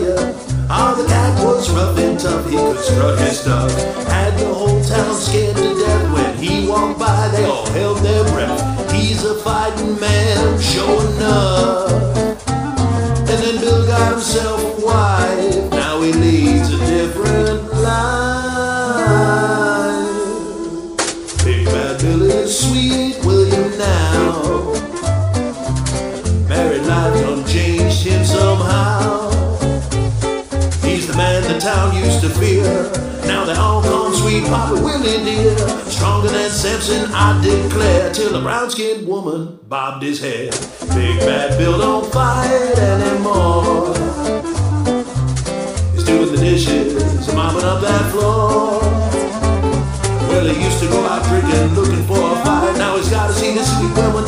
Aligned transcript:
you. 0.00 0.16
Oh, 0.68 0.94
the 1.00 1.06
cat 1.08 1.44
was 1.44 1.70
rough 1.70 1.98
and 1.98 2.18
tough, 2.18 2.44
he 2.50 2.56
could 2.56 2.78
strut 2.78 3.18
his 3.18 3.40
stuff. 3.40 3.70
Had 4.08 4.38
the 4.38 4.52
whole 4.52 4.82
town 4.82 5.14
scared 5.14 5.56
to 5.56 5.74
death 5.74 6.12
when 6.12 6.36
he 6.36 6.68
walked 6.68 6.98
by, 6.98 7.28
they 7.28 7.44
all 7.44 7.66
held 7.66 7.98
their 7.98 8.24
breath. 8.24 8.92
He's 8.92 9.24
a 9.24 9.34
fighting 9.36 9.98
man, 10.00 10.60
sure 10.60 11.06
enough. 11.12 11.85
He's 31.36 31.48
the 31.48 31.60
town 31.60 31.94
used 31.94 32.22
to 32.22 32.30
fear. 32.30 32.64
Now 33.26 33.44
they 33.44 33.52
all 33.52 33.82
him 33.82 34.14
Sweet 34.14 34.44
Papa 34.44 34.80
Willie 34.80 35.22
dear. 35.22 35.58
Stronger 35.84 36.28
than 36.28 36.50
Samson, 36.50 37.12
I 37.12 37.38
declare. 37.44 38.10
Till 38.14 38.34
a 38.34 38.40
brown 38.40 38.70
skinned 38.70 39.06
woman 39.06 39.58
bobbed 39.68 40.02
his 40.02 40.18
hair. 40.18 40.50
Big 40.94 41.20
Bad 41.20 41.58
Bill 41.58 41.76
don't 41.76 42.10
fight 42.10 42.78
anymore. 42.78 43.94
He's 45.92 46.04
doing 46.04 46.32
the 46.32 46.38
dishes, 46.38 47.34
mopping 47.34 47.64
up 47.64 47.82
that 47.82 48.10
floor. 48.12 48.80
Well, 50.30 50.46
he 50.46 50.64
used 50.64 50.80
to 50.80 50.88
go 50.88 51.04
out 51.04 51.22
drinking, 51.26 51.74
looking 51.74 52.02
for 52.06 52.32
a 52.32 52.36
fight. 52.44 52.78
Now 52.78 52.96
he's 52.96 53.10
got 53.10 53.26
to 53.26 53.34
see 53.34 53.52
the 53.52 53.62
sweet 53.62 53.94
woman 53.94 54.24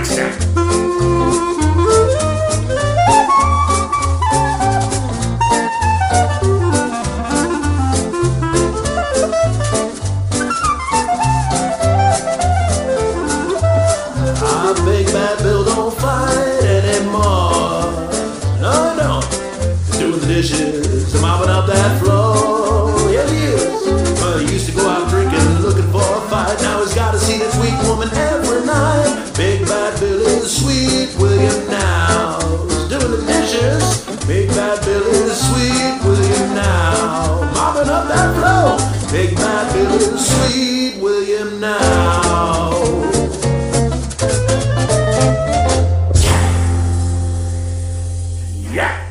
I 0.00 0.67
sweet 40.28 41.00
William 41.00 41.60
now. 41.60 42.70
Yeah. 48.72 49.07